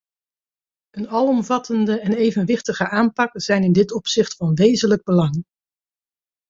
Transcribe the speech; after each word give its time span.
Een 0.89 1.07
alomvattende 1.09 1.99
en 1.99 2.13
evenwichtige 2.13 2.89
aanpak 2.89 3.31
zijn 3.33 3.63
in 3.63 3.71
dit 3.71 3.93
opzicht 3.93 4.35
van 4.35 4.53
wezenlijk 4.53 5.03
belang. 5.03 5.43